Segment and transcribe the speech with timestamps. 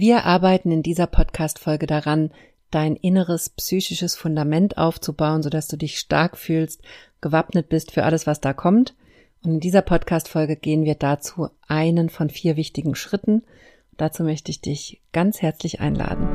[0.00, 2.30] Wir arbeiten in dieser Podcast-Folge daran,
[2.70, 6.82] dein inneres psychisches Fundament aufzubauen, sodass du dich stark fühlst,
[7.20, 8.94] gewappnet bist für alles, was da kommt.
[9.42, 13.42] Und in dieser Podcast-Folge gehen wir dazu einen von vier wichtigen Schritten.
[13.96, 16.28] Dazu möchte ich dich ganz herzlich einladen.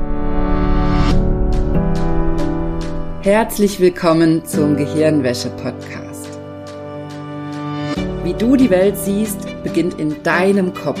[3.22, 6.28] Herzlich willkommen zum Gehirnwäsche-Podcast.
[8.24, 11.00] Wie du die Welt siehst, beginnt in deinem Kopf.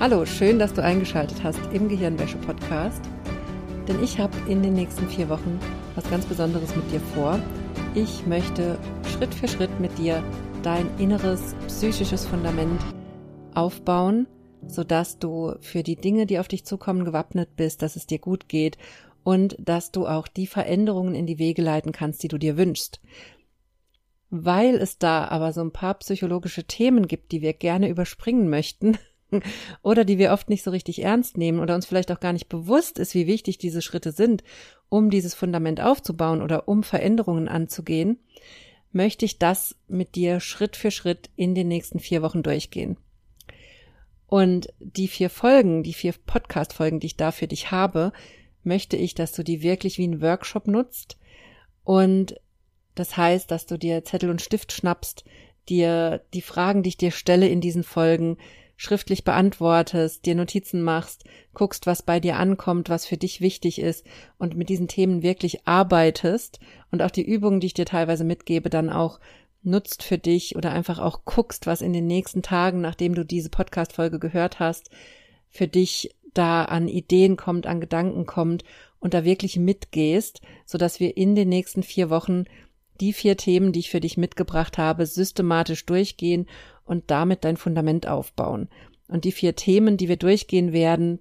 [0.00, 3.02] Hallo, schön, dass du eingeschaltet hast im Gehirnwäsche-Podcast.
[3.88, 5.58] Denn ich habe in den nächsten vier Wochen
[5.96, 7.40] was ganz Besonderes mit dir vor.
[7.96, 10.22] Ich möchte Schritt für Schritt mit dir
[10.62, 12.80] dein inneres psychisches Fundament
[13.54, 14.28] aufbauen,
[14.64, 18.48] sodass du für die Dinge, die auf dich zukommen, gewappnet bist, dass es dir gut
[18.48, 18.78] geht
[19.24, 23.00] und dass du auch die Veränderungen in die Wege leiten kannst, die du dir wünschst.
[24.30, 28.96] Weil es da aber so ein paar psychologische Themen gibt, die wir gerne überspringen möchten,
[29.82, 32.48] oder die wir oft nicht so richtig ernst nehmen oder uns vielleicht auch gar nicht
[32.48, 34.42] bewusst ist, wie wichtig diese Schritte sind,
[34.88, 38.18] um dieses Fundament aufzubauen oder um Veränderungen anzugehen,
[38.92, 42.96] möchte ich das mit dir Schritt für Schritt in den nächsten vier Wochen durchgehen.
[44.26, 48.12] Und die vier Folgen, die vier Podcast-Folgen, die ich da für dich habe,
[48.62, 51.18] möchte ich, dass du die wirklich wie ein Workshop nutzt.
[51.82, 52.34] Und
[52.94, 55.24] das heißt, dass du dir Zettel und Stift schnappst,
[55.68, 58.36] dir die Fragen, die ich dir stelle in diesen Folgen,
[58.78, 64.06] schriftlich beantwortest, dir Notizen machst, guckst, was bei dir ankommt, was für dich wichtig ist
[64.38, 66.60] und mit diesen Themen wirklich arbeitest
[66.92, 69.18] und auch die Übungen, die ich dir teilweise mitgebe, dann auch
[69.64, 73.50] nutzt für dich oder einfach auch guckst, was in den nächsten Tagen, nachdem du diese
[73.50, 74.90] Podcast-Folge gehört hast,
[75.50, 78.62] für dich da an Ideen kommt, an Gedanken kommt
[79.00, 82.44] und da wirklich mitgehst, so dass wir in den nächsten vier Wochen
[83.00, 86.46] die vier Themen, die ich für dich mitgebracht habe, systematisch durchgehen
[86.88, 88.68] und damit dein Fundament aufbauen.
[89.08, 91.20] Und die vier Themen, die wir durchgehen werden,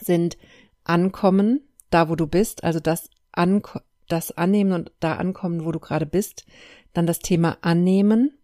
[0.00, 0.36] sind
[0.84, 3.62] Ankommen, da wo du bist, also das, An
[4.08, 6.46] das Annehmen und da ankommen, wo du gerade bist.
[6.92, 8.38] Dann das Thema Annehmen,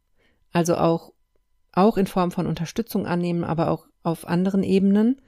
[0.52, 1.12] also auch,
[1.72, 5.22] auch in Form von Unterstützung annehmen, aber auch auf anderen Ebenen.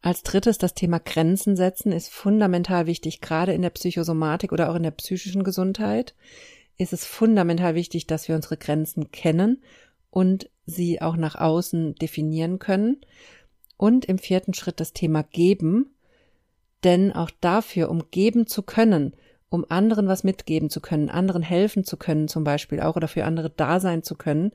[0.00, 4.76] Als drittes das Thema Grenzen setzen ist fundamental wichtig, gerade in der Psychosomatik oder auch
[4.76, 6.14] in der psychischen Gesundheit
[6.78, 9.60] ist es fundamental wichtig, dass wir unsere Grenzen kennen
[10.10, 12.98] und sie auch nach außen definieren können.
[13.76, 15.94] Und im vierten Schritt das Thema geben,
[16.84, 19.14] denn auch dafür, um geben zu können,
[19.50, 23.24] um anderen was mitgeben zu können, anderen helfen zu können zum Beispiel auch oder für
[23.24, 24.52] andere da sein zu können,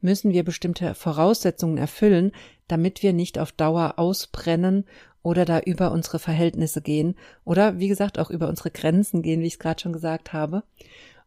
[0.00, 2.32] müssen wir bestimmte Voraussetzungen erfüllen,
[2.68, 4.84] damit wir nicht auf Dauer ausbrennen
[5.22, 9.46] oder da über unsere Verhältnisse gehen oder wie gesagt auch über unsere Grenzen gehen, wie
[9.46, 10.62] ich es gerade schon gesagt habe.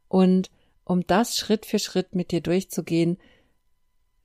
[0.07, 0.51] Und
[0.83, 3.17] um das Schritt für Schritt mit dir durchzugehen,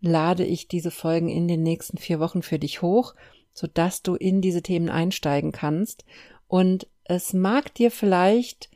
[0.02, 3.14] lade ich diese Folgen in den nächsten vier Wochen für dich hoch,
[3.54, 6.04] sodass du in diese Themen einsteigen kannst.
[6.48, 8.68] Und es mag dir vielleicht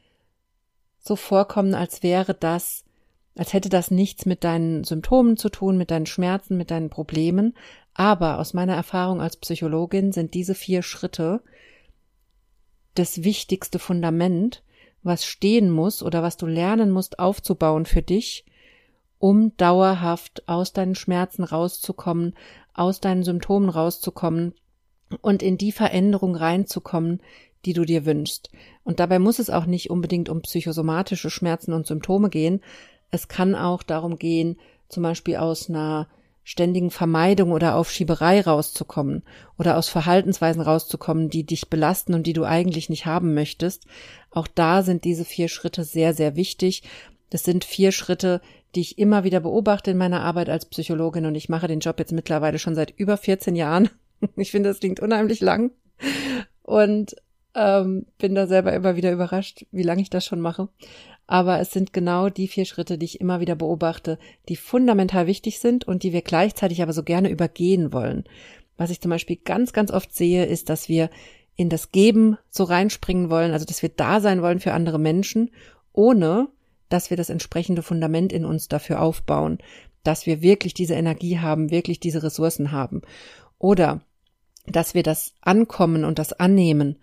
[1.01, 2.85] so vorkommen, als wäre das,
[3.37, 7.55] als hätte das nichts mit deinen Symptomen zu tun, mit deinen Schmerzen, mit deinen Problemen.
[7.93, 11.43] Aber aus meiner Erfahrung als Psychologin sind diese vier Schritte
[12.95, 14.63] das wichtigste Fundament,
[15.03, 18.45] was stehen muss oder was du lernen musst aufzubauen für dich,
[19.19, 22.35] um dauerhaft aus deinen Schmerzen rauszukommen,
[22.75, 24.55] aus deinen Symptomen rauszukommen
[25.23, 27.21] und in die Veränderung reinzukommen,
[27.65, 28.51] die du dir wünschst.
[28.85, 32.61] Und dabei muss es auch nicht unbedingt um psychosomatische Schmerzen und Symptome gehen.
[33.11, 34.57] Es kann auch darum gehen,
[34.89, 36.09] zum Beispiel aus einer
[36.45, 39.25] ständigen Vermeidung oder Aufschieberei rauszukommen
[39.59, 43.85] oder aus Verhaltensweisen rauszukommen, die dich belasten und die du eigentlich nicht haben möchtest.
[44.31, 46.85] Auch da sind diese vier Schritte sehr, sehr wichtig.
[47.31, 48.41] Das sind vier Schritte,
[48.77, 51.99] die ich immer wieder beobachte in meiner Arbeit als Psychologin und ich mache den Job
[51.99, 53.89] jetzt mittlerweile schon seit über 14 Jahren.
[54.37, 55.73] Ich finde, das klingt unheimlich lang
[56.63, 57.15] und
[57.55, 60.71] ähm, bin da selber immer wieder überrascht, wie lange ich das schon mache.
[61.27, 64.19] Aber es sind genau die vier Schritte, die ich immer wieder beobachte,
[64.49, 68.25] die fundamental wichtig sind und die wir gleichzeitig aber so gerne übergehen wollen.
[68.79, 71.11] Was ich zum Beispiel ganz, ganz oft sehe, ist, dass wir
[71.57, 75.51] in das Geben so reinspringen wollen, also dass wir da sein wollen für andere Menschen,
[75.93, 76.49] ohne
[76.89, 79.59] dass wir das entsprechende Fundament in uns dafür aufbauen,
[80.03, 83.03] dass wir wirklich diese Energie haben, wirklich diese Ressourcen haben.
[83.59, 84.03] Oder
[84.67, 86.97] dass wir das Ankommen und das Annehmen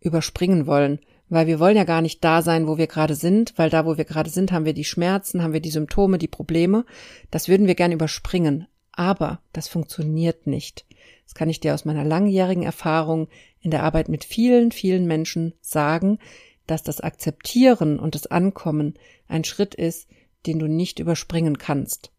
[0.00, 3.70] überspringen wollen, weil wir wollen ja gar nicht da sein, wo wir gerade sind, weil
[3.70, 6.84] da, wo wir gerade sind, haben wir die Schmerzen, haben wir die Symptome, die Probleme.
[7.30, 8.68] Das würden wir gern überspringen.
[8.92, 10.86] Aber das funktioniert nicht.
[11.24, 13.28] Das kann ich dir aus meiner langjährigen Erfahrung
[13.60, 16.18] in der Arbeit mit vielen, vielen Menschen sagen,
[16.66, 18.94] dass das Akzeptieren und das Ankommen
[19.28, 20.08] ein Schritt ist,
[20.46, 22.10] den du nicht überspringen kannst.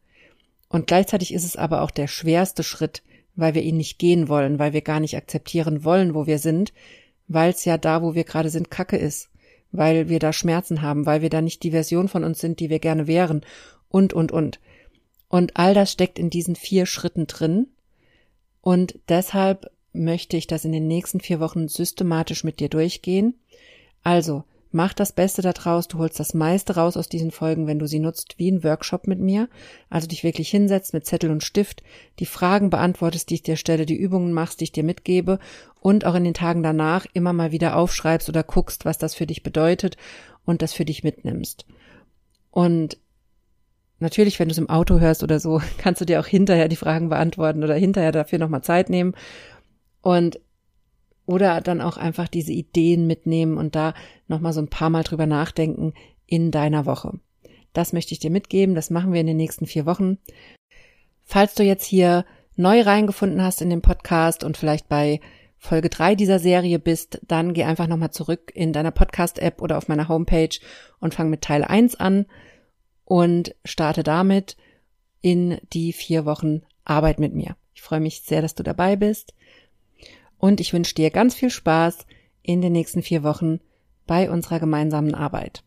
[0.69, 3.03] Und gleichzeitig ist es aber auch der schwerste Schritt,
[3.35, 6.73] weil wir ihn nicht gehen wollen, weil wir gar nicht akzeptieren wollen, wo wir sind,
[7.27, 9.29] weil es ja da, wo wir gerade sind, Kacke ist,
[9.71, 12.69] weil wir da Schmerzen haben, weil wir da nicht die Version von uns sind, die
[12.69, 13.45] wir gerne wären
[13.89, 14.59] und, und, und.
[15.29, 17.67] Und all das steckt in diesen vier Schritten drin.
[18.61, 23.35] Und deshalb möchte ich das in den nächsten vier Wochen systematisch mit dir durchgehen.
[24.03, 27.88] Also, Mach das Beste daraus, du holst das meiste raus aus diesen Folgen, wenn du
[27.88, 29.47] sie nutzt wie ein Workshop mit mir,
[29.89, 31.83] also dich wirklich hinsetzt mit Zettel und Stift,
[32.19, 35.39] die Fragen beantwortest, die ich dir stelle, die Übungen machst, die ich dir mitgebe
[35.79, 39.25] und auch in den Tagen danach immer mal wieder aufschreibst oder guckst, was das für
[39.25, 39.95] dich bedeutet
[40.45, 41.65] und das für dich mitnimmst.
[42.51, 42.97] Und
[44.00, 46.75] natürlich, wenn du es im Auto hörst oder so, kannst du dir auch hinterher die
[46.75, 49.15] Fragen beantworten oder hinterher dafür nochmal Zeit nehmen.
[50.01, 50.39] Und
[51.27, 53.94] oder dann auch einfach diese Ideen mitnehmen und da
[54.27, 55.94] nochmal so ein paar Mal drüber nachdenken
[56.25, 57.19] in deiner Woche.
[57.74, 58.74] Das möchte ich dir mitgeben.
[58.74, 60.18] Das machen wir in den nächsten vier Wochen.
[61.25, 62.25] Falls du jetzt hier
[62.56, 65.19] neu reingefunden hast in den Podcast und vielleicht bei
[65.57, 69.89] Folge drei dieser Serie bist, dann geh einfach nochmal zurück in deiner Podcast-App oder auf
[69.89, 70.57] meiner Homepage
[71.00, 72.25] und fang mit Teil eins an
[73.03, 74.56] und starte damit
[75.21, 77.57] in die vier Wochen Arbeit mit mir.
[77.74, 79.33] Ich freue mich sehr, dass du dabei bist
[80.38, 82.06] und ich wünsche dir ganz viel Spaß
[82.44, 83.60] in den nächsten vier Wochen
[84.06, 85.63] bei unserer gemeinsamen Arbeit.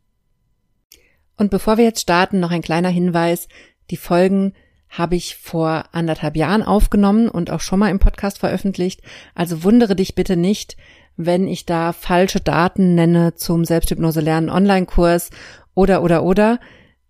[1.36, 3.48] Und bevor wir jetzt starten, noch ein kleiner Hinweis.
[3.90, 4.54] Die Folgen
[4.88, 9.00] habe ich vor anderthalb Jahren aufgenommen und auch schon mal im Podcast veröffentlicht.
[9.34, 10.76] Also wundere dich bitte nicht,
[11.16, 15.30] wenn ich da falsche Daten nenne zum Selbsthypnose lernen Online-Kurs
[15.74, 16.58] oder oder oder.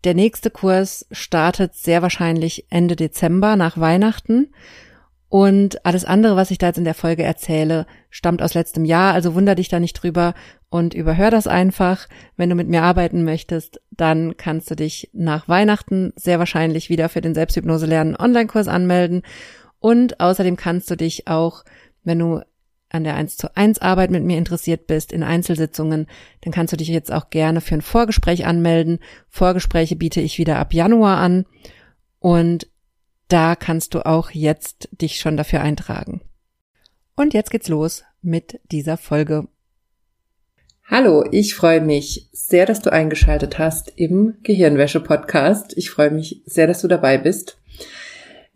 [0.05, 4.53] Der nächste Kurs startet sehr wahrscheinlich Ende Dezember nach Weihnachten
[5.31, 9.15] und alles andere, was ich da jetzt in der Folge erzähle, stammt aus letztem Jahr,
[9.15, 10.35] also wunder dich da nicht drüber
[10.71, 12.09] und überhör das einfach.
[12.37, 17.09] Wenn du mit mir arbeiten möchtest, dann kannst du dich nach Weihnachten sehr wahrscheinlich wieder
[17.09, 19.23] für den Selbsthypnose lernen Online-Kurs anmelden.
[19.79, 21.65] Und außerdem kannst du dich auch,
[22.03, 22.41] wenn du
[22.88, 26.09] an der 1 zu 1 Arbeit mit mir interessiert bist, in Einzelsitzungen,
[26.41, 28.99] dann kannst du dich jetzt auch gerne für ein Vorgespräch anmelden.
[29.29, 31.47] Vorgespräche biete ich wieder ab Januar an.
[32.19, 32.67] Und
[33.31, 36.21] da kannst du auch jetzt dich schon dafür eintragen.
[37.17, 39.47] Und jetzt geht's los mit dieser Folge.
[40.85, 45.77] Hallo, ich freue mich sehr, dass du eingeschaltet hast im Gehirnwäsche-Podcast.
[45.77, 47.59] Ich freue mich sehr, dass du dabei bist.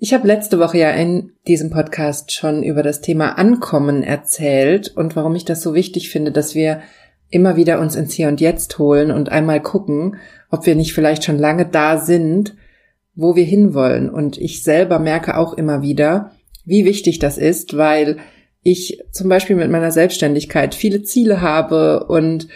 [0.00, 5.15] Ich habe letzte Woche ja in diesem Podcast schon über das Thema Ankommen erzählt und
[5.15, 6.82] warum ich das so wichtig finde, dass wir
[7.31, 10.17] immer wieder uns ins Hier und Jetzt holen und einmal gucken,
[10.50, 12.56] ob wir nicht vielleicht schon lange da sind
[13.14, 14.11] wo wir hinwollen.
[14.11, 16.32] Und ich selber merke auch immer wieder,
[16.64, 18.19] wie wichtig das ist, weil
[18.62, 22.49] ich zum Beispiel mit meiner Selbstständigkeit viele Ziele habe und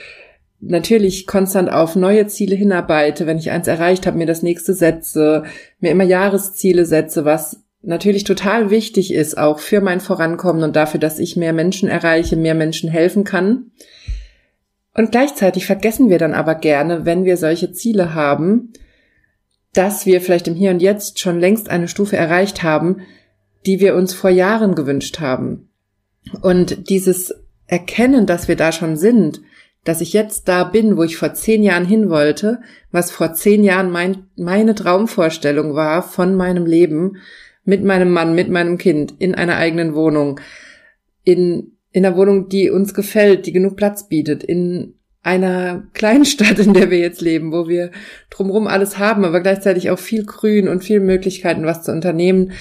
[0.61, 3.27] natürlich konstant auf neue Ziele hinarbeite.
[3.27, 5.45] Wenn ich eins erreicht habe, mir das nächste setze,
[5.81, 10.99] mir immer Jahresziele setze, was natürlich total wichtig ist, auch für mein Vorankommen und dafür,
[10.99, 13.71] dass ich mehr Menschen erreiche, mehr Menschen helfen kann.
[14.95, 18.73] Und gleichzeitig vergessen wir dann aber gerne, wenn wir solche Ziele haben,
[19.79, 23.03] dass wir vielleicht im Hier und Jetzt schon längst eine Stufe erreicht haben,
[23.65, 25.69] die wir uns vor Jahren gewünscht haben.
[26.43, 27.33] Und dieses
[27.69, 29.41] Erkennen, dass wir da schon sind,
[29.85, 33.63] dass ich jetzt da bin, wo ich vor zehn Jahren hin wollte, was vor zehn
[33.63, 37.19] Jahren mein, meine Traumvorstellung war von meinem Leben,
[37.65, 40.41] mit meinem Mann, mit meinem Kind, in einer eigenen Wohnung,
[41.23, 44.98] in, in einer Wohnung, die uns gefällt, die genug Platz bietet, in
[45.29, 47.91] einer kleinen Stadt, in der wir jetzt leben, wo wir
[48.31, 52.53] drumherum alles haben, aber gleichzeitig auch viel Grün und viel Möglichkeiten, was zu unternehmen,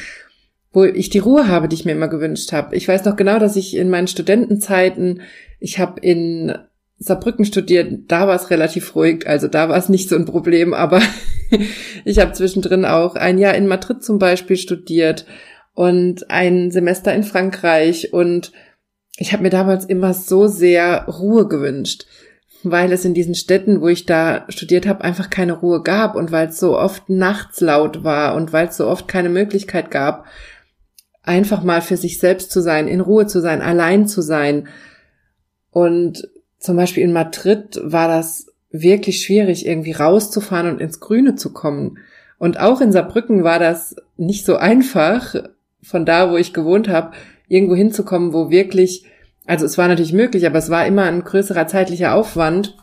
[0.74, 2.76] wo ich die Ruhe habe, die ich mir immer gewünscht habe.
[2.76, 5.22] Ich weiß noch genau, dass ich in meinen Studentenzeiten,
[5.60, 6.54] ich habe in
[7.00, 10.74] Saarbrücken studiert, da war es relativ ruhig, also da war es nicht so ein Problem,
[10.74, 11.02] aber
[12.06, 15.26] ich habe zwischendrin auch ein Jahr in Madrid zum Beispiel studiert
[15.74, 18.52] und ein Semester in Frankreich und
[19.20, 22.06] ich habe mir damals immer so sehr Ruhe gewünscht
[22.64, 26.32] weil es in diesen Städten, wo ich da studiert habe, einfach keine Ruhe gab und
[26.32, 30.26] weil es so oft nachts laut war und weil es so oft keine Möglichkeit gab,
[31.24, 34.68] einfach mal für sich selbst zu sein, in Ruhe zu sein, allein zu sein.
[35.72, 36.28] Und
[36.60, 42.00] zum Beispiel in Madrid war das wirklich schwierig, irgendwie rauszufahren und ins Grüne zu kommen.
[42.40, 45.36] Und auch in Saarbrücken war das nicht so einfach,
[45.82, 47.12] von da, wo ich gewohnt habe,
[47.48, 49.06] irgendwo hinzukommen, wo wirklich,
[49.48, 52.76] also es war natürlich möglich, aber es war immer ein größerer zeitlicher Aufwand,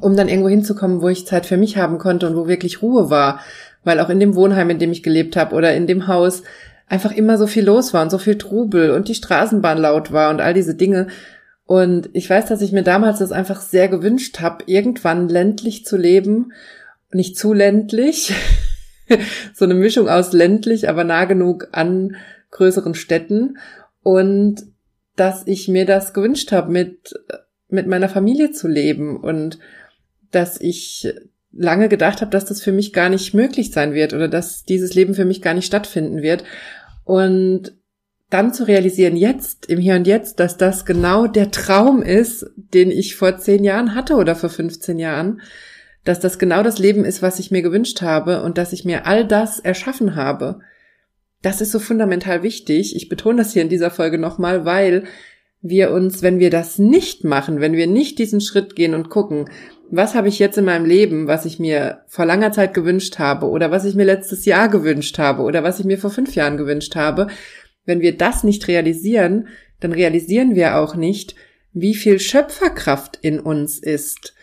[0.00, 3.10] um dann irgendwo hinzukommen, wo ich Zeit für mich haben konnte und wo wirklich Ruhe
[3.10, 3.40] war.
[3.84, 6.42] Weil auch in dem Wohnheim, in dem ich gelebt habe oder in dem Haus
[6.88, 10.30] einfach immer so viel los war und so viel Trubel und die Straßenbahn laut war
[10.30, 11.08] und all diese Dinge.
[11.64, 15.96] Und ich weiß, dass ich mir damals das einfach sehr gewünscht habe, irgendwann ländlich zu
[15.96, 16.52] leben.
[17.12, 18.34] Nicht zu ländlich,
[19.54, 22.16] so eine Mischung aus ländlich, aber nah genug an
[22.50, 23.56] größeren Städten.
[24.02, 24.62] Und
[25.18, 27.14] dass ich mir das gewünscht habe, mit,
[27.68, 29.58] mit meiner Familie zu leben und
[30.30, 31.12] dass ich
[31.52, 34.94] lange gedacht habe, dass das für mich gar nicht möglich sein wird oder dass dieses
[34.94, 36.44] Leben für mich gar nicht stattfinden wird.
[37.04, 37.72] Und
[38.30, 42.90] dann zu realisieren, jetzt, im Hier und Jetzt, dass das genau der Traum ist, den
[42.90, 45.40] ich vor zehn Jahren hatte oder vor 15 Jahren,
[46.04, 49.06] dass das genau das Leben ist, was ich mir gewünscht habe und dass ich mir
[49.06, 50.60] all das erschaffen habe.
[51.42, 52.96] Das ist so fundamental wichtig.
[52.96, 55.04] Ich betone das hier in dieser Folge nochmal, weil
[55.60, 59.48] wir uns, wenn wir das nicht machen, wenn wir nicht diesen Schritt gehen und gucken,
[59.90, 63.46] was habe ich jetzt in meinem Leben, was ich mir vor langer Zeit gewünscht habe
[63.46, 66.56] oder was ich mir letztes Jahr gewünscht habe oder was ich mir vor fünf Jahren
[66.56, 67.28] gewünscht habe,
[67.84, 69.48] wenn wir das nicht realisieren,
[69.80, 71.34] dann realisieren wir auch nicht,
[71.72, 74.34] wie viel Schöpferkraft in uns ist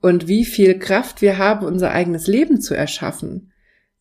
[0.00, 3.52] und wie viel Kraft wir haben, unser eigenes Leben zu erschaffen.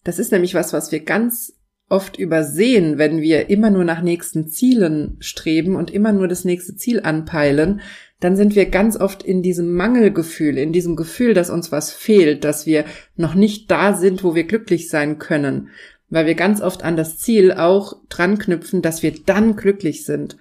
[0.04, 1.54] Das ist nämlich was, was wir ganz
[1.92, 6.76] oft übersehen, wenn wir immer nur nach nächsten Zielen streben und immer nur das nächste
[6.76, 7.82] Ziel anpeilen,
[8.20, 12.44] dann sind wir ganz oft in diesem Mangelgefühl, in diesem Gefühl, dass uns was fehlt,
[12.44, 15.70] dass wir noch nicht da sind, wo wir glücklich sein können
[16.12, 20.38] weil wir ganz oft an das Ziel auch dran knüpfen, dass wir dann glücklich sind.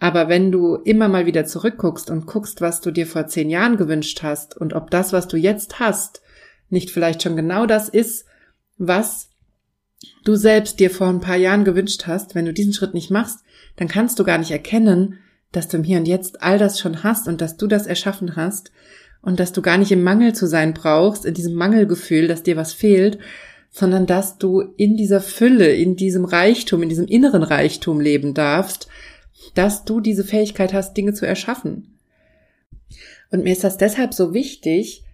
[0.00, 3.76] Aber wenn du immer mal wieder zurückguckst und guckst, was du dir vor zehn Jahren
[3.76, 6.22] gewünscht hast und ob das, was du jetzt hast,
[6.70, 8.24] nicht vielleicht schon genau das ist,
[8.78, 9.28] was
[10.24, 13.40] du selbst dir vor ein paar Jahren gewünscht hast, wenn du diesen Schritt nicht machst,
[13.76, 15.18] dann kannst du gar nicht erkennen,
[15.52, 18.36] dass du im Hier und Jetzt all das schon hast und dass du das erschaffen
[18.36, 18.72] hast
[19.22, 22.56] und dass du gar nicht im Mangel zu sein brauchst, in diesem Mangelgefühl, dass dir
[22.56, 23.18] was fehlt,
[23.70, 28.88] sondern dass du in dieser Fülle, in diesem Reichtum, in diesem inneren Reichtum leben darfst,
[29.54, 31.98] dass du diese Fähigkeit hast, Dinge zu erschaffen.
[33.30, 35.04] Und mir ist das deshalb so wichtig,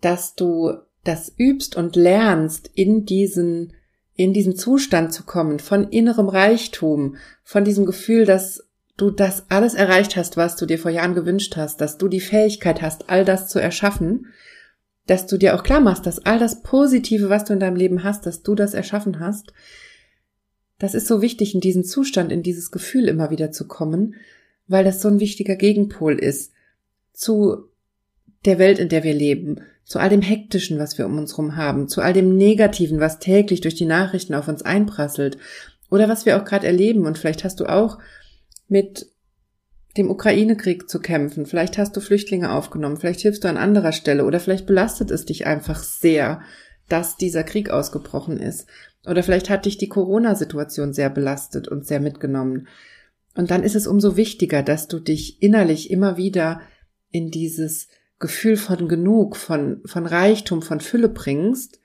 [0.00, 0.72] dass du
[1.04, 3.72] das übst und lernst, in diesen,
[4.20, 9.74] in diesen Zustand zu kommen von innerem Reichtum, von diesem Gefühl, dass du das alles
[9.74, 13.24] erreicht hast, was du dir vor Jahren gewünscht hast, dass du die Fähigkeit hast, all
[13.24, 14.26] das zu erschaffen
[15.10, 18.04] dass du dir auch klar machst, dass all das Positive, was du in deinem Leben
[18.04, 19.52] hast, dass du das erschaffen hast,
[20.78, 24.14] das ist so wichtig, in diesen Zustand, in dieses Gefühl immer wieder zu kommen,
[24.68, 26.52] weil das so ein wichtiger Gegenpol ist
[27.12, 27.69] zu
[28.44, 31.56] der Welt, in der wir leben, zu all dem Hektischen, was wir um uns herum
[31.56, 35.36] haben, zu all dem Negativen, was täglich durch die Nachrichten auf uns einprasselt
[35.90, 37.06] oder was wir auch gerade erleben.
[37.06, 37.98] Und vielleicht hast du auch
[38.68, 39.10] mit
[39.96, 41.46] dem Ukraine-Krieg zu kämpfen.
[41.46, 45.24] Vielleicht hast du Flüchtlinge aufgenommen, vielleicht hilfst du an anderer Stelle oder vielleicht belastet es
[45.24, 46.40] dich einfach sehr,
[46.88, 48.68] dass dieser Krieg ausgebrochen ist.
[49.06, 52.68] Oder vielleicht hat dich die Corona-Situation sehr belastet und sehr mitgenommen.
[53.34, 56.60] Und dann ist es umso wichtiger, dass du dich innerlich immer wieder
[57.10, 57.88] in dieses
[58.20, 61.80] Gefühl von genug, von, von Reichtum, von Fülle bringst.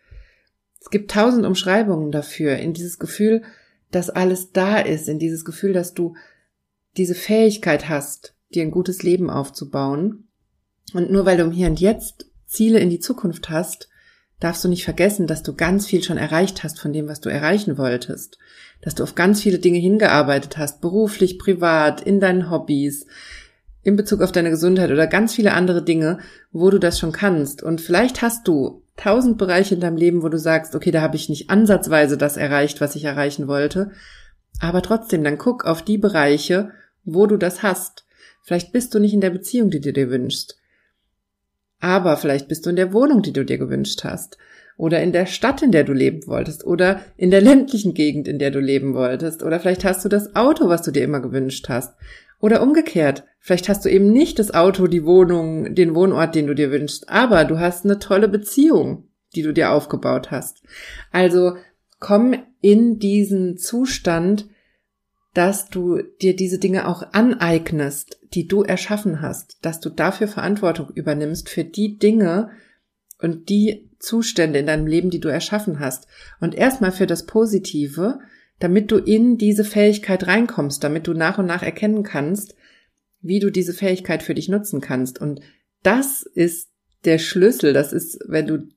[0.79, 3.41] Es gibt tausend Umschreibungen dafür, in dieses Gefühl,
[3.89, 6.15] dass alles da ist, in dieses Gefühl, dass du
[6.97, 10.27] diese Fähigkeit hast, dir ein gutes Leben aufzubauen.
[10.93, 13.89] Und nur weil du im Hier und Jetzt Ziele in die Zukunft hast,
[14.39, 17.29] darfst du nicht vergessen, dass du ganz viel schon erreicht hast von dem, was du
[17.29, 18.37] erreichen wolltest.
[18.81, 23.07] Dass du auf ganz viele Dinge hingearbeitet hast, beruflich, privat, in deinen Hobbys,
[23.85, 26.17] in Bezug auf deine Gesundheit oder ganz viele andere Dinge,
[26.51, 27.61] wo du das schon kannst.
[27.61, 31.15] Und vielleicht hast du tausend Bereiche in deinem Leben, wo du sagst, okay, da habe
[31.15, 33.91] ich nicht ansatzweise das erreicht, was ich erreichen wollte.
[34.59, 36.71] Aber trotzdem, dann guck auf die Bereiche,
[37.03, 38.05] wo du das hast.
[38.41, 40.57] Vielleicht bist du nicht in der Beziehung, die du dir wünschst.
[41.79, 44.39] Aber vielleicht bist du in der Wohnung, die du dir gewünscht hast.
[44.77, 46.65] Oder in der Stadt, in der du leben wolltest.
[46.65, 49.43] Oder in der ländlichen Gegend, in der du leben wolltest.
[49.43, 51.95] Oder vielleicht hast du das Auto, was du dir immer gewünscht hast.
[52.45, 53.23] Oder umgekehrt.
[53.39, 57.09] Vielleicht hast du eben nicht das Auto, die Wohnung, den Wohnort, den du dir wünschst.
[57.09, 60.61] Aber du hast eine tolle Beziehung, die du dir aufgebaut hast.
[61.11, 61.55] Also
[61.99, 64.47] komm in diesen Zustand,
[65.33, 70.91] dass du dir diese Dinge auch aneignest, die du erschaffen hast, dass du dafür Verantwortung
[70.93, 72.51] übernimmst für die Dinge
[73.19, 76.05] und die Zustände in deinem Leben, die du erschaffen hast.
[76.39, 78.19] Und erstmal für das Positive,
[78.59, 82.55] damit du in diese Fähigkeit reinkommst, damit du nach und nach erkennen kannst,
[83.21, 85.19] wie du diese Fähigkeit für dich nutzen kannst.
[85.19, 85.41] Und
[85.83, 86.69] das ist
[87.03, 87.73] der Schlüssel.
[87.73, 88.67] Das ist, wenn du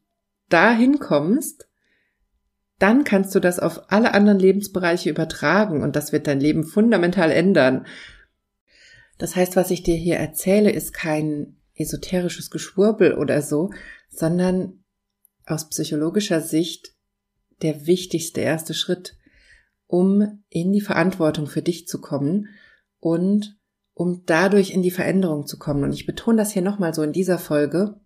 [0.49, 1.69] da hinkommst,
[2.79, 7.31] dann kannst du das auf alle anderen Lebensbereiche übertragen und das wird dein Leben fundamental
[7.31, 7.87] ändern.
[9.19, 13.71] Das heißt, was ich dir hier erzähle, ist kein esoterisches Geschwurbel oder so,
[14.11, 14.85] sondern
[15.45, 16.95] aus psychologischer Sicht
[17.63, 19.18] der wichtigste erste Schritt,
[19.89, 22.49] um in die Verantwortung für dich zu kommen
[23.01, 23.59] und
[23.95, 25.83] um dadurch in die Veränderung zu kommen.
[25.83, 27.99] Und ich betone das hier nochmal so in dieser Folge,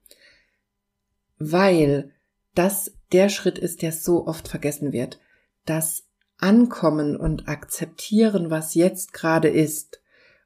[1.38, 2.12] weil
[2.54, 5.20] das der Schritt ist, der so oft vergessen wird.
[5.66, 6.04] Das
[6.38, 10.00] Ankommen und Akzeptieren, was jetzt gerade ist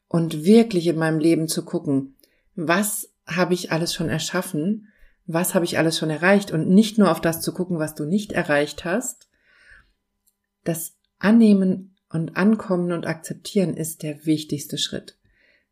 [0.09, 2.17] und wirklich in meinem Leben zu gucken,
[2.55, 4.89] was habe ich alles schon erschaffen,
[5.27, 8.05] was habe ich alles schon erreicht und nicht nur auf das zu gucken, was du
[8.05, 9.29] nicht erreicht hast.
[10.65, 15.19] Das Annehmen und Ankommen und Akzeptieren ist der wichtigste Schritt.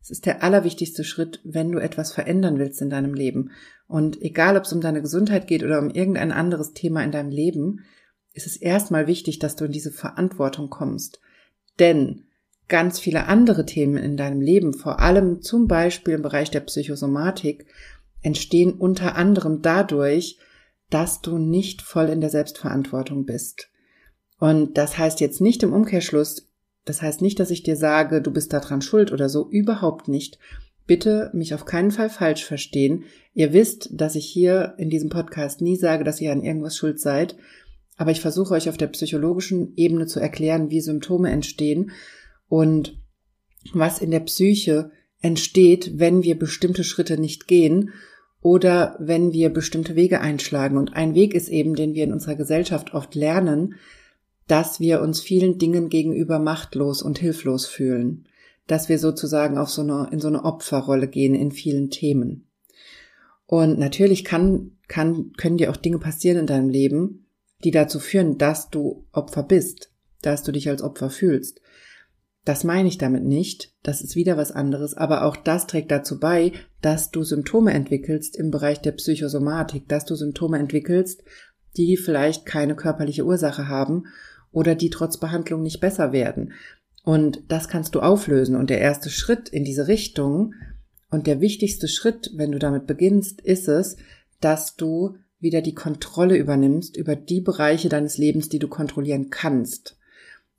[0.01, 3.51] Es ist der allerwichtigste Schritt, wenn du etwas verändern willst in deinem Leben.
[3.87, 7.31] Und egal, ob es um deine Gesundheit geht oder um irgendein anderes Thema in deinem
[7.31, 7.85] Leben,
[8.33, 11.19] ist es erstmal wichtig, dass du in diese Verantwortung kommst.
[11.79, 12.25] Denn
[12.67, 17.65] ganz viele andere Themen in deinem Leben, vor allem zum Beispiel im Bereich der Psychosomatik,
[18.21, 20.37] entstehen unter anderem dadurch,
[20.89, 23.69] dass du nicht voll in der Selbstverantwortung bist.
[24.39, 26.47] Und das heißt jetzt nicht im Umkehrschluss,
[26.83, 30.37] das heißt nicht, dass ich dir sage, du bist daran schuld oder so, überhaupt nicht.
[30.85, 33.05] Bitte mich auf keinen Fall falsch verstehen.
[33.33, 36.99] Ihr wisst, dass ich hier in diesem Podcast nie sage, dass ihr an irgendwas schuld
[36.99, 37.35] seid,
[37.97, 41.91] aber ich versuche euch auf der psychologischen Ebene zu erklären, wie Symptome entstehen
[42.47, 42.99] und
[43.73, 47.91] was in der Psyche entsteht, wenn wir bestimmte Schritte nicht gehen
[48.41, 50.77] oder wenn wir bestimmte Wege einschlagen.
[50.77, 53.75] Und ein Weg ist eben, den wir in unserer Gesellschaft oft lernen,
[54.47, 58.27] dass wir uns vielen Dingen gegenüber machtlos und hilflos fühlen,
[58.67, 62.47] dass wir sozusagen auf so eine, in so eine Opferrolle gehen in vielen Themen.
[63.45, 67.27] Und natürlich kann, kann, können dir auch Dinge passieren in deinem Leben,
[67.63, 71.61] die dazu führen, dass du Opfer bist, dass du dich als Opfer fühlst.
[72.43, 76.19] Das meine ich damit nicht, das ist wieder was anderes, aber auch das trägt dazu
[76.19, 81.23] bei, dass du Symptome entwickelst im Bereich der Psychosomatik, dass du Symptome entwickelst,
[81.75, 84.05] die vielleicht keine körperliche Ursache haben
[84.55, 86.53] oder die trotz Behandlung nicht besser werden.
[87.03, 88.55] Und das kannst du auflösen.
[88.55, 90.53] Und der erste Schritt in diese Richtung
[91.11, 93.97] und der wichtigste Schritt, wenn du damit beginnst, ist es,
[94.39, 99.97] dass du wieder die Kontrolle übernimmst über die Bereiche deines Lebens, die du kontrollieren kannst.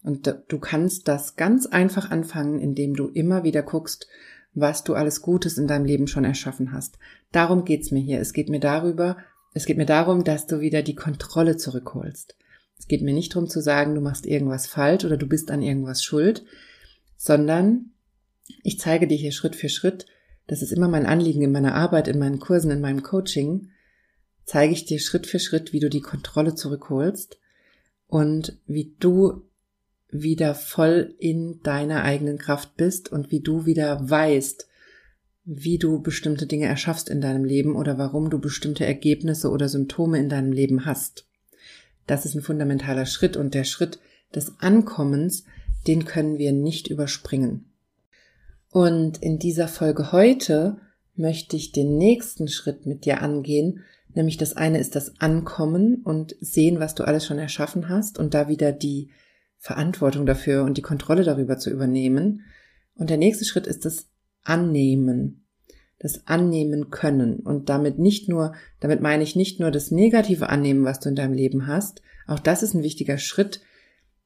[0.02, 4.06] Und du kannst das ganz einfach anfangen, indem du immer wieder guckst,
[4.52, 6.98] was du alles Gutes in deinem Leben schon erschaffen hast.
[7.32, 8.20] Darum geht's mir hier.
[8.20, 9.16] Es geht mir darüber,
[9.54, 12.36] es geht mir darum, dass du wieder die Kontrolle zurückholst.
[12.78, 15.62] Es geht mir nicht darum zu sagen, du machst irgendwas falsch oder du bist an
[15.62, 16.44] irgendwas schuld,
[17.16, 17.92] sondern
[18.62, 20.06] ich zeige dir hier Schritt für Schritt,
[20.46, 23.70] das ist immer mein Anliegen in meiner Arbeit, in meinen Kursen, in meinem Coaching,
[24.44, 27.38] zeige ich dir Schritt für Schritt, wie du die Kontrolle zurückholst
[28.06, 29.42] und wie du
[30.08, 34.68] wieder voll in deiner eigenen Kraft bist und wie du wieder weißt,
[35.44, 40.18] wie du bestimmte Dinge erschaffst in deinem Leben oder warum du bestimmte Ergebnisse oder Symptome
[40.18, 41.26] in deinem Leben hast.
[42.06, 43.98] Das ist ein fundamentaler Schritt und der Schritt
[44.34, 45.44] des Ankommens,
[45.86, 47.70] den können wir nicht überspringen.
[48.70, 50.78] Und in dieser Folge heute
[51.14, 56.36] möchte ich den nächsten Schritt mit dir angehen, nämlich das eine ist das Ankommen und
[56.40, 59.10] sehen, was du alles schon erschaffen hast und da wieder die
[59.58, 62.42] Verantwortung dafür und die Kontrolle darüber zu übernehmen.
[62.94, 64.08] Und der nächste Schritt ist das
[64.42, 65.45] Annehmen.
[65.98, 67.40] Das Annehmen können.
[67.40, 71.16] Und damit nicht nur, damit meine ich nicht nur das negative Annehmen, was du in
[71.16, 72.02] deinem Leben hast.
[72.26, 73.60] Auch das ist ein wichtiger Schritt,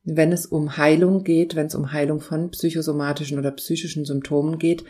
[0.03, 4.85] wenn es um Heilung geht, wenn es um Heilung von psychosomatischen oder psychischen Symptomen geht,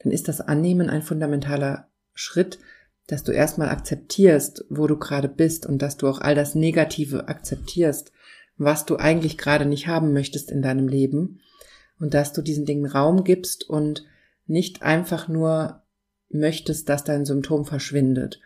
[0.00, 2.58] dann ist das Annehmen ein fundamentaler Schritt,
[3.06, 7.28] dass du erstmal akzeptierst, wo du gerade bist und dass du auch all das Negative
[7.28, 8.12] akzeptierst
[8.58, 11.40] was du eigentlich gerade nicht haben möchtest in deinem Leben
[11.98, 14.04] und dass du diesen Dingen Raum gibst und
[14.46, 15.82] nicht einfach nur
[16.30, 18.40] möchtest, dass dein Symptom verschwindet.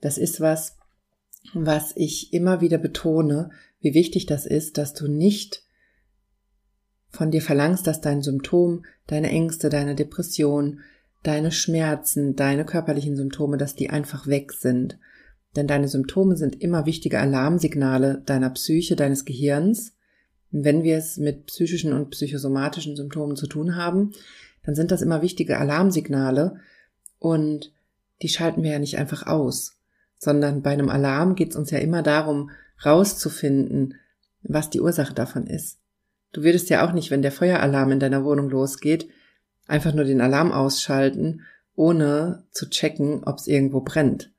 [0.00, 0.76] Das ist was,
[1.54, 5.62] was ich immer wieder betone, wie wichtig das ist, dass du nicht
[7.08, 10.80] von dir verlangst, dass dein Symptom, deine Ängste, deine Depression,
[11.22, 14.98] deine Schmerzen, deine körperlichen Symptome, dass die einfach weg sind,
[15.56, 19.92] denn deine Symptome sind immer wichtige Alarmsignale deiner Psyche, deines Gehirns.
[20.52, 24.12] wenn wir es mit psychischen und psychosomatischen Symptomen zu tun haben,
[24.64, 26.60] dann sind das immer wichtige Alarmsignale
[27.18, 27.72] und
[28.22, 29.78] die schalten wir ja nicht einfach aus,
[30.18, 32.50] sondern bei einem Alarm geht es uns ja immer darum,
[32.84, 33.94] rauszufinden,
[34.42, 35.78] was die Ursache davon ist.
[36.32, 39.08] Du würdest ja auch nicht, wenn der Feueralarm in deiner Wohnung losgeht,
[39.66, 41.42] einfach nur den Alarm ausschalten,
[41.74, 44.30] ohne zu checken, ob es irgendwo brennt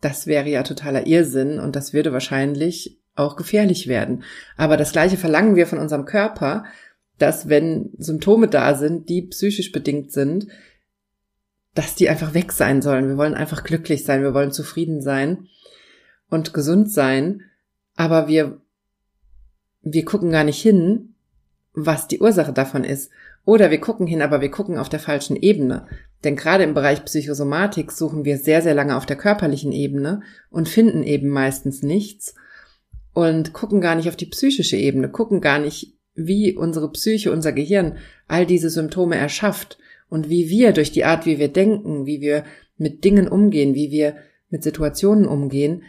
[0.00, 4.24] das wäre ja totaler Irrsinn und das würde wahrscheinlich auch gefährlich werden.
[4.56, 6.64] Aber das Gleiche verlangen wir von unserem Körper,
[7.18, 10.48] dass wenn Symptome da sind, die psychisch bedingt sind,
[11.76, 13.06] dass die einfach weg sein sollen.
[13.06, 15.46] Wir wollen einfach glücklich sein, wir wollen zufrieden sein
[16.30, 17.42] und gesund sein,
[17.96, 18.60] aber wir,
[19.82, 21.14] wir gucken gar nicht hin,
[21.74, 23.10] was die Ursache davon ist.
[23.44, 25.86] Oder wir gucken hin, aber wir gucken auf der falschen Ebene.
[26.24, 30.68] Denn gerade im Bereich Psychosomatik suchen wir sehr, sehr lange auf der körperlichen Ebene und
[30.68, 32.34] finden eben meistens nichts
[33.12, 37.52] und gucken gar nicht auf die psychische Ebene, gucken gar nicht, wie unsere Psyche, unser
[37.52, 39.78] Gehirn all diese Symptome erschafft
[40.08, 42.44] und wie wir durch die Art, wie wir denken, wie wir
[42.76, 44.16] mit Dingen umgehen, wie wir
[44.48, 45.82] mit Situationen umgehen,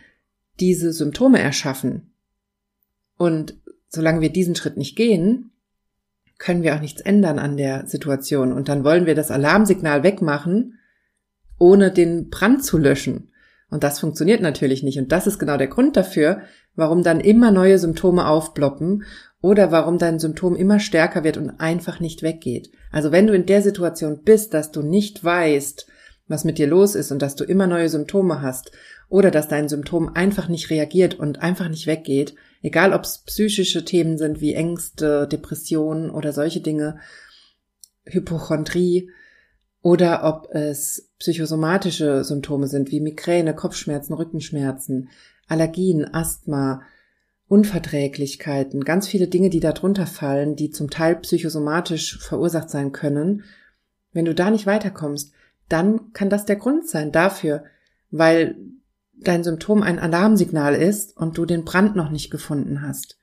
[0.60, 2.14] diese Symptome erschaffen.
[3.18, 3.56] Und
[3.90, 5.52] solange wir diesen Schritt nicht gehen,
[6.38, 8.54] können wir auch nichts ändern an der Situation.
[8.54, 10.80] Und dann wollen wir das Alarmsignal wegmachen,
[11.60, 13.32] ohne den Brand zu löschen.
[13.70, 15.00] Und das funktioniert natürlich nicht.
[15.00, 16.42] Und das ist genau der Grund dafür,
[16.78, 19.04] warum dann immer neue Symptome aufploppen
[19.42, 22.72] oder warum dein Symptom immer stärker wird und einfach nicht weggeht.
[22.92, 25.88] Also wenn du in der Situation bist, dass du nicht weißt,
[26.28, 28.72] was mit dir los ist und dass du immer neue Symptome hast
[29.10, 33.84] oder dass dein Symptom einfach nicht reagiert und einfach nicht weggeht, egal ob es psychische
[33.84, 37.00] Themen sind wie Ängste, Depressionen oder solche Dinge,
[38.06, 39.10] Hypochondrie
[39.82, 45.10] oder ob es psychosomatische Symptome sind wie Migräne, Kopfschmerzen, Rückenschmerzen,
[45.48, 46.82] Allergien, Asthma,
[47.48, 53.44] Unverträglichkeiten, ganz viele Dinge, die darunter fallen, die zum Teil psychosomatisch verursacht sein können.
[54.12, 55.32] Wenn du da nicht weiterkommst,
[55.70, 57.64] dann kann das der Grund sein dafür,
[58.12, 58.58] weil
[59.14, 63.18] dein Symptom ein Alarmsignal ist und du den Brand noch nicht gefunden hast.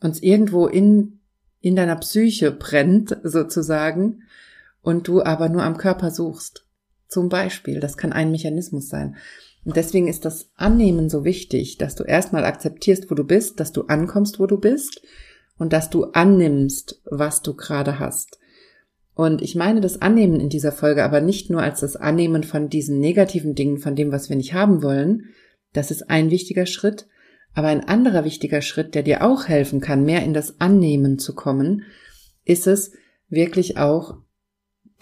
[0.00, 1.20] Und irgendwo in,
[1.60, 4.22] in deiner Psyche brennt, sozusagen,
[4.82, 6.66] und du aber nur am Körper suchst.
[7.08, 9.16] Zum Beispiel, das kann ein Mechanismus sein.
[9.66, 13.72] Und deswegen ist das Annehmen so wichtig, dass du erstmal akzeptierst, wo du bist, dass
[13.72, 15.02] du ankommst, wo du bist
[15.58, 18.38] und dass du annimmst, was du gerade hast.
[19.14, 22.68] Und ich meine das Annehmen in dieser Folge aber nicht nur als das Annehmen von
[22.68, 25.30] diesen negativen Dingen, von dem, was wir nicht haben wollen.
[25.72, 27.08] Das ist ein wichtiger Schritt.
[27.52, 31.34] Aber ein anderer wichtiger Schritt, der dir auch helfen kann, mehr in das Annehmen zu
[31.34, 31.82] kommen,
[32.44, 32.92] ist es,
[33.28, 34.18] wirklich auch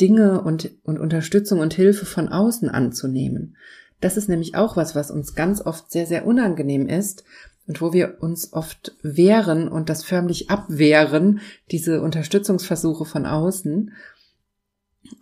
[0.01, 3.57] Dinge und, und Unterstützung und Hilfe von außen anzunehmen.
[4.05, 7.25] Das ist nämlich auch was, was uns ganz oft sehr, sehr unangenehm ist
[7.67, 11.41] und wo wir uns oft wehren und das förmlich abwehren,
[11.71, 13.95] diese Unterstützungsversuche von außen,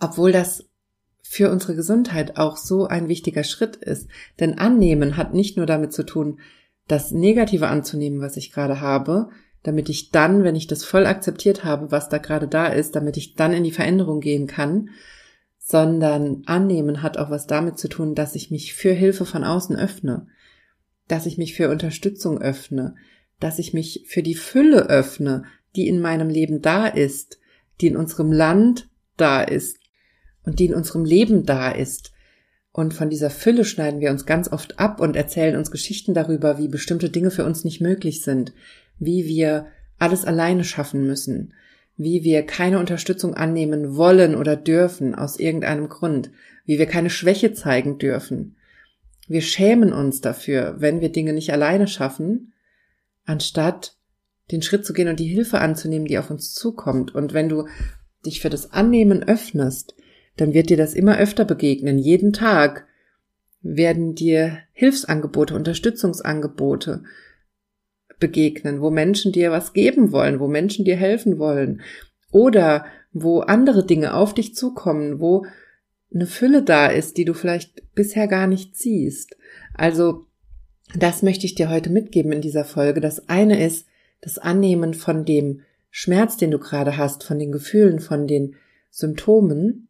[0.01, 0.65] obwohl das
[1.23, 4.09] für unsere Gesundheit auch so ein wichtiger Schritt ist.
[4.41, 6.41] Denn annehmen hat nicht nur damit zu tun,
[6.89, 9.29] das Negative anzunehmen, was ich gerade habe,
[9.63, 13.17] damit ich dann, wenn ich das voll akzeptiert habe, was da gerade da ist, damit
[13.17, 14.91] ich dann in die Veränderung gehen kann,
[15.73, 19.75] sondern annehmen hat auch was damit zu tun, dass ich mich für Hilfe von außen
[19.75, 20.27] öffne,
[21.09, 22.95] dass ich mich für Unterstützung öffne,
[23.41, 27.41] dass ich mich für die Fülle öffne, die in meinem Leben da ist,
[27.81, 29.79] die in unserem Land da ist
[30.45, 32.13] und die in unserem Leben da ist.
[32.73, 36.59] Und von dieser Fülle schneiden wir uns ganz oft ab und erzählen uns Geschichten darüber,
[36.59, 38.53] wie bestimmte Dinge für uns nicht möglich sind,
[38.99, 41.55] wie wir alles alleine schaffen müssen,
[41.97, 46.31] wie wir keine Unterstützung annehmen wollen oder dürfen aus irgendeinem Grund,
[46.65, 48.57] wie wir keine Schwäche zeigen dürfen.
[49.29, 52.53] Wir schämen uns dafür, wenn wir Dinge nicht alleine schaffen,
[53.25, 53.97] anstatt
[54.51, 57.15] den Schritt zu gehen und die Hilfe anzunehmen, die auf uns zukommt.
[57.15, 57.67] Und wenn du
[58.27, 59.95] dich für das Annehmen öffnest,
[60.37, 61.99] dann wird dir das immer öfter begegnen.
[61.99, 62.87] Jeden Tag
[63.61, 67.05] werden dir Hilfsangebote, Unterstützungsangebote
[68.23, 71.83] begegnen, wo Menschen dir was geben wollen, wo Menschen dir helfen wollen
[72.31, 75.45] oder wo andere Dinge auf dich zukommen, wo
[76.15, 79.37] eine Fülle da ist, die du vielleicht bisher gar nicht siehst.
[79.75, 80.27] Also
[80.95, 83.01] das möchte ich dir heute mitgeben in dieser Folge.
[83.01, 83.87] Das eine ist
[84.21, 88.55] das Annehmen von dem Schmerz, den du gerade hast, von den Gefühlen, von den
[88.91, 89.89] Symptomen,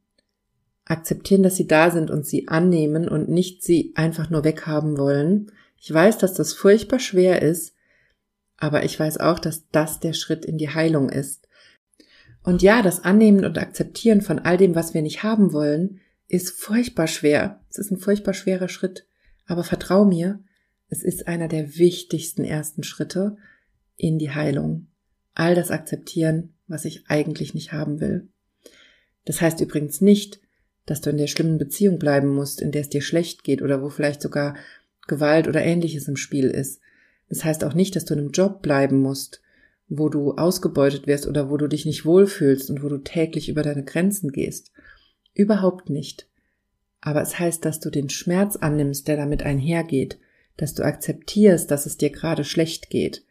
[0.86, 5.52] akzeptieren, dass sie da sind und sie annehmen und nicht sie einfach nur weghaben wollen.
[5.78, 7.74] Ich weiß, dass das furchtbar schwer ist,
[8.62, 11.48] aber ich weiß auch, dass das der Schritt in die Heilung ist.
[12.44, 16.50] Und ja, das Annehmen und Akzeptieren von all dem, was wir nicht haben wollen, ist
[16.50, 17.60] furchtbar schwer.
[17.70, 19.04] Es ist ein furchtbar schwerer Schritt.
[19.46, 20.38] Aber vertrau mir,
[20.88, 23.36] es ist einer der wichtigsten ersten Schritte
[23.96, 24.86] in die Heilung.
[25.34, 28.28] All das akzeptieren, was ich eigentlich nicht haben will.
[29.24, 30.40] Das heißt übrigens nicht,
[30.86, 33.82] dass du in der schlimmen Beziehung bleiben musst, in der es dir schlecht geht oder
[33.82, 34.54] wo vielleicht sogar
[35.08, 36.80] Gewalt oder ähnliches im Spiel ist.
[37.28, 39.40] Das heißt auch nicht, dass du in einem Job bleiben musst,
[39.88, 43.62] wo du ausgebeutet wirst oder wo du dich nicht wohlfühlst und wo du täglich über
[43.62, 44.72] deine Grenzen gehst.
[45.34, 46.28] Überhaupt nicht.
[47.00, 50.18] Aber es heißt, dass du den Schmerz annimmst, der damit einhergeht,
[50.56, 53.24] dass du akzeptierst, dass es dir gerade schlecht geht.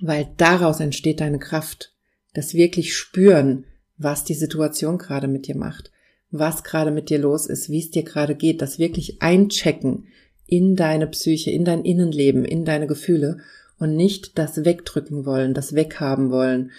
[0.00, 1.94] Weil daraus entsteht deine Kraft,
[2.32, 3.66] das wirklich spüren,
[3.98, 5.90] was die Situation gerade mit dir macht,
[6.30, 10.06] was gerade mit dir los ist, wie es dir gerade geht, das wirklich einchecken
[10.46, 13.38] in deine Psyche, in dein Innenleben, in deine Gefühle
[13.78, 16.70] und nicht das wegdrücken wollen, das weghaben wollen,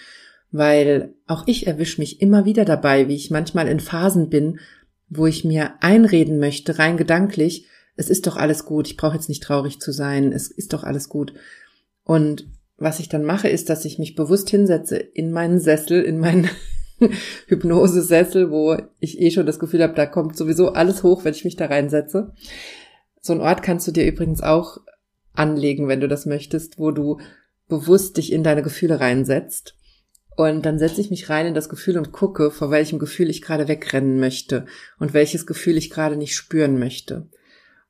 [0.50, 4.60] weil auch ich erwische mich immer wieder dabei, wie ich manchmal in Phasen bin,
[5.08, 9.28] wo ich mir einreden möchte, rein gedanklich, es ist doch alles gut, ich brauche jetzt
[9.28, 11.34] nicht traurig zu sein, es ist doch alles gut.
[12.04, 12.46] Und
[12.76, 16.48] was ich dann mache, ist, dass ich mich bewusst hinsetze in meinen Sessel, in meinen
[17.46, 21.44] Hypnosesessel, wo ich eh schon das Gefühl habe, da kommt sowieso alles hoch, wenn ich
[21.44, 22.32] mich da reinsetze.
[23.24, 24.82] So ein Ort kannst du dir übrigens auch
[25.32, 27.20] anlegen, wenn du das möchtest, wo du
[27.68, 29.78] bewusst dich in deine Gefühle reinsetzt.
[30.36, 33.40] Und dann setze ich mich rein in das Gefühl und gucke, vor welchem Gefühl ich
[33.40, 34.66] gerade wegrennen möchte
[34.98, 37.30] und welches Gefühl ich gerade nicht spüren möchte.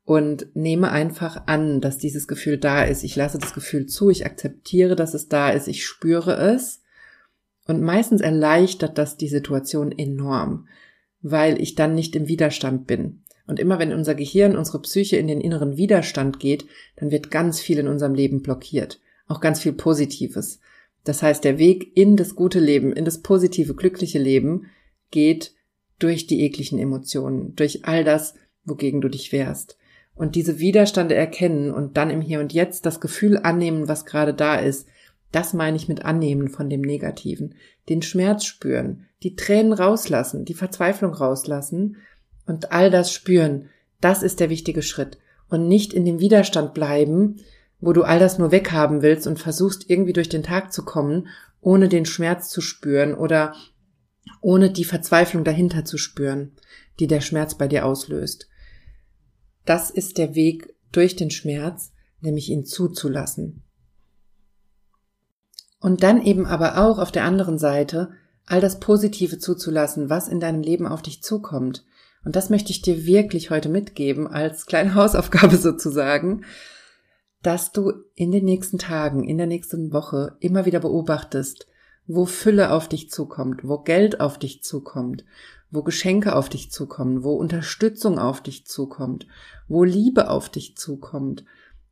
[0.04, 3.02] Und nehme einfach an, dass dieses Gefühl da ist.
[3.02, 6.80] Ich lasse das Gefühl zu, ich akzeptiere, dass es da ist, ich spüre es.
[7.66, 10.68] Und meistens erleichtert das die Situation enorm,
[11.22, 13.23] weil ich dann nicht im Widerstand bin.
[13.46, 17.61] Und immer wenn unser Gehirn, unsere Psyche in den inneren Widerstand geht, dann wird ganz
[17.61, 19.00] viel in unserem Leben blockiert.
[19.26, 20.61] Auch ganz viel Positives.
[21.04, 24.66] Das heißt, der Weg in das gute Leben, in das positive, glückliche Leben
[25.11, 25.54] geht
[25.98, 29.76] durch die ekligen Emotionen, durch all das, wogegen du dich wehrst.
[30.14, 34.33] Und diese Widerstände erkennen und dann im Hier und Jetzt das Gefühl annehmen, was gerade
[34.33, 34.88] da ist,
[35.33, 37.57] das meine ich mit annehmen von dem Negativen.
[37.88, 41.96] Den Schmerz spüren, die Tränen rauslassen, die Verzweiflung rauslassen
[42.46, 43.68] und all das spüren.
[44.00, 45.18] Das ist der wichtige Schritt.
[45.48, 47.37] Und nicht in dem Widerstand bleiben,
[47.80, 51.28] wo du all das nur weghaben willst und versuchst irgendwie durch den Tag zu kommen,
[51.61, 53.54] ohne den Schmerz zu spüren oder
[54.40, 56.52] ohne die Verzweiflung dahinter zu spüren,
[56.98, 58.48] die der Schmerz bei dir auslöst.
[59.64, 63.62] Das ist der Weg durch den Schmerz, nämlich ihn zuzulassen.
[65.80, 68.12] Und dann eben aber auch auf der anderen Seite
[68.46, 71.85] all das Positive zuzulassen, was in deinem Leben auf dich zukommt.
[72.24, 76.44] Und das möchte ich dir wirklich heute mitgeben, als kleine Hausaufgabe sozusagen,
[77.42, 81.66] dass du in den nächsten Tagen, in der nächsten Woche immer wieder beobachtest,
[82.06, 85.24] wo Fülle auf dich zukommt, wo Geld auf dich zukommt,
[85.70, 89.26] wo Geschenke auf dich zukommen, wo Unterstützung auf dich zukommt,
[89.68, 91.44] wo Liebe auf dich zukommt,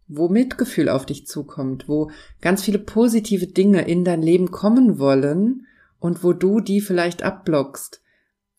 [0.08, 5.66] wo Mitgefühl auf dich zukommt, wo ganz viele positive Dinge in dein Leben kommen wollen
[5.98, 8.01] und wo du die vielleicht abblockst,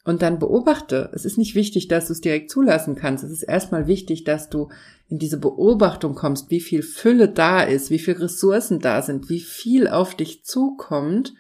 [0.04, 1.10] und dann beobachte.
[1.14, 3.24] Es ist nicht wichtig, dass du es direkt zulassen kannst.
[3.24, 4.70] Es ist erstmal wichtig, dass du
[5.08, 9.40] in diese Beobachtung kommst, wie viel Fülle da ist, wie viel Ressourcen da sind, wie
[9.40, 11.34] viel auf dich zukommt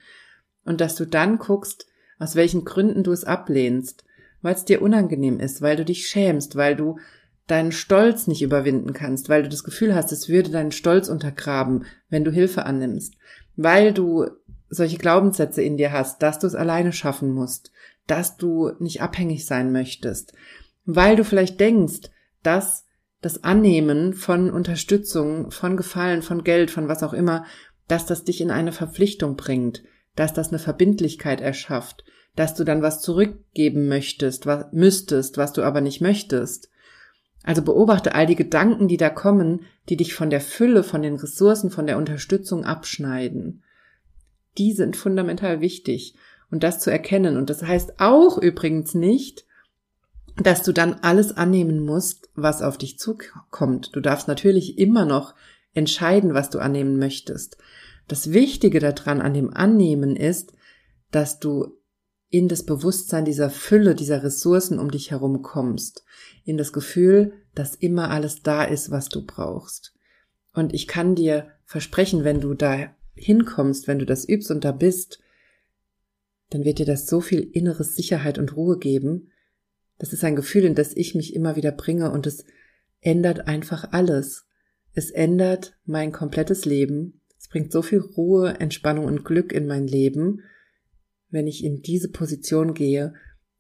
[0.65, 1.87] und dass du dann guckst,
[2.19, 4.05] aus welchen Gründen du es ablehnst,
[4.41, 6.97] weil es dir unangenehm ist, weil du dich schämst, weil du
[7.47, 11.85] deinen Stolz nicht überwinden kannst, weil du das Gefühl hast, es würde deinen Stolz untergraben,
[12.09, 13.15] wenn du Hilfe annimmst,
[13.57, 14.27] weil du
[14.69, 17.71] solche Glaubenssätze in dir hast, dass du es alleine schaffen musst,
[18.07, 20.33] dass du nicht abhängig sein möchtest,
[20.85, 22.09] weil du vielleicht denkst,
[22.41, 22.85] dass
[23.21, 27.45] das Annehmen von Unterstützung, von Gefallen, von Geld, von was auch immer,
[27.87, 29.83] dass das dich in eine Verpflichtung bringt,
[30.15, 32.03] dass das eine Verbindlichkeit erschafft,
[32.35, 36.69] dass du dann was zurückgeben möchtest, was müsstest, was du aber nicht möchtest.
[37.43, 41.15] Also beobachte all die Gedanken, die da kommen, die dich von der Fülle, von den
[41.15, 43.63] Ressourcen, von der Unterstützung abschneiden.
[44.57, 46.15] Die sind fundamental wichtig
[46.53, 47.35] und das zu erkennen.
[47.35, 49.45] Und das heißt auch übrigens nicht,
[50.37, 53.89] dass du dann alles annehmen musst, was auf dich zukommt.
[53.95, 55.33] Du darfst natürlich immer noch
[55.73, 57.57] entscheiden, was du annehmen möchtest.
[58.07, 60.53] Das Wichtige daran an dem Annehmen ist,
[61.09, 61.75] dass du
[62.29, 66.03] in das Bewusstsein dieser Fülle, dieser Ressourcen um dich herum kommst,
[66.45, 69.95] in das Gefühl, dass immer alles da ist, was du brauchst.
[70.53, 74.71] Und ich kann dir versprechen, wenn du da hinkommst, wenn du das übst und da
[74.71, 75.22] bist,
[76.53, 79.31] dann wird dir das so viel inneres Sicherheit und Ruhe geben.
[79.97, 82.45] Das ist ein Gefühl, in das ich mich immer wieder bringe und es
[83.01, 84.45] ändert einfach alles.
[84.93, 87.21] Es ändert mein komplettes Leben.
[87.39, 90.41] Es bringt so viel Ruhe, Entspannung und Glück in mein Leben,
[91.29, 93.13] wenn ich in diese Position gehe,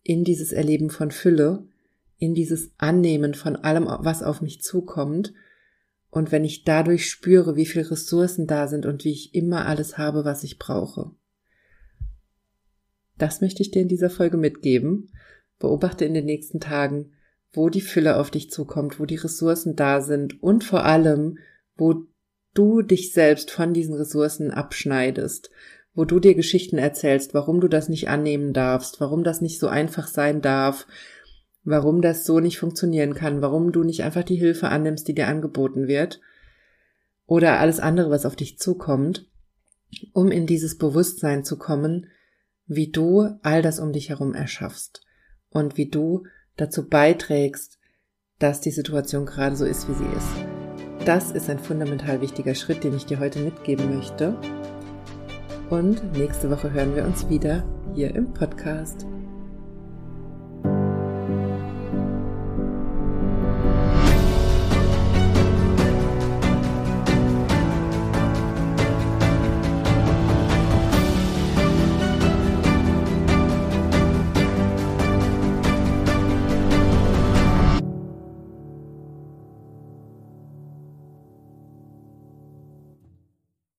[0.03, 1.67] in dieses Erleben von Fülle,
[2.17, 5.33] in dieses Annehmen von allem, was auf mich zukommt,
[6.13, 9.97] und wenn ich dadurch spüre, wie viele Ressourcen da sind und wie ich immer alles
[9.97, 11.15] habe, was ich brauche.
[13.17, 15.11] Das möchte ich dir in dieser Folge mitgeben.
[15.59, 17.11] Beobachte in den nächsten Tagen,
[17.53, 21.37] wo die Fülle auf dich zukommt, wo die Ressourcen da sind und vor allem,
[21.77, 22.05] wo
[22.53, 25.51] du dich selbst von diesen Ressourcen abschneidest,
[25.93, 29.67] wo du dir Geschichten erzählst, warum du das nicht annehmen darfst, warum das nicht so
[29.67, 30.87] einfach sein darf,
[31.63, 35.27] warum das so nicht funktionieren kann, warum du nicht einfach die Hilfe annimmst, die dir
[35.27, 36.19] angeboten wird
[37.25, 39.27] oder alles andere, was auf dich zukommt,
[40.13, 42.07] um in dieses Bewusstsein zu kommen,
[42.67, 45.01] wie du all das um dich herum erschaffst
[45.49, 47.79] und wie du dazu beiträgst,
[48.39, 51.05] dass die Situation gerade so ist, wie sie ist.
[51.05, 54.37] Das ist ein fundamental wichtiger Schritt, den ich dir heute mitgeben möchte.
[55.69, 59.05] Und nächste Woche hören wir uns wieder hier im Podcast.